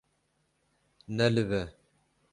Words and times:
Nelive. 1.17 1.61